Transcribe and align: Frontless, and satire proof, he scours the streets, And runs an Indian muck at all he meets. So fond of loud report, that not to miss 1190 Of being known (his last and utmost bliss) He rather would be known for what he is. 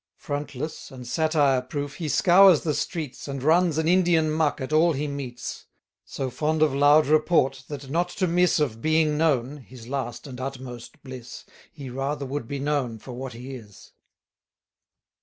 Frontless, 0.17 0.89
and 0.89 1.05
satire 1.05 1.61
proof, 1.61 1.97
he 1.97 2.09
scours 2.09 2.61
the 2.61 2.73
streets, 2.73 3.27
And 3.27 3.43
runs 3.43 3.77
an 3.77 3.87
Indian 3.87 4.31
muck 4.31 4.59
at 4.59 4.73
all 4.73 4.93
he 4.93 5.07
meets. 5.07 5.67
So 6.05 6.31
fond 6.31 6.63
of 6.63 6.73
loud 6.73 7.05
report, 7.05 7.63
that 7.67 7.87
not 7.87 8.09
to 8.09 8.25
miss 8.25 8.57
1190 8.57 8.63
Of 8.73 8.81
being 8.81 9.15
known 9.19 9.57
(his 9.61 9.87
last 9.87 10.25
and 10.25 10.41
utmost 10.41 11.03
bliss) 11.03 11.45
He 11.71 11.91
rather 11.91 12.25
would 12.25 12.47
be 12.47 12.57
known 12.57 12.97
for 12.97 13.11
what 13.13 13.33
he 13.33 13.53
is. 13.53 13.91